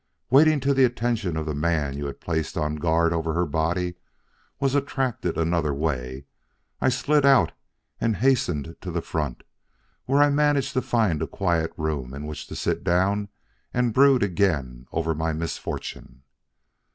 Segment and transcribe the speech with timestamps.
[0.31, 3.93] Waiting till the attention of the man you had placed on guard over her body
[4.59, 6.25] was attracted another way,
[6.81, 7.51] I slid out
[7.99, 9.43] and hastened to the front,
[10.05, 13.29] where I managed to find a quiet room in which to sit down
[13.75, 16.23] and brood again over my misfortune.